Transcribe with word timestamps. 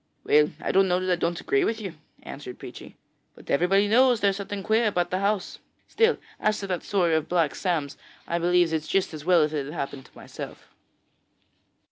'Well, 0.23 0.49
I 0.59 0.71
don't 0.71 0.87
know 0.87 0.99
that 0.99 1.11
I 1.11 1.15
don't 1.15 1.39
agree 1.39 1.63
with 1.63 1.79
you,' 1.79 1.93
answered 2.23 2.57
Peechy; 2.57 2.95
'but 3.35 3.51
everybody 3.51 3.87
knows 3.87 4.19
there 4.19 4.31
is 4.31 4.37
something 4.37 4.63
queer 4.63 4.87
about 4.87 5.11
the 5.11 5.19
house. 5.19 5.59
Still, 5.87 6.17
as 6.39 6.59
to 6.59 6.65
that 6.65 6.81
story 6.81 7.13
of 7.13 7.29
Black 7.29 7.53
Sam's, 7.53 7.97
I 8.27 8.39
believe 8.39 8.73
it 8.73 8.79
just 8.81 9.13
as 9.13 9.25
well 9.25 9.43
as 9.43 9.53
if 9.53 9.59
it 9.61 9.65
had 9.65 9.73
happened 9.75 10.07
to 10.07 10.15
myself.' 10.17 10.69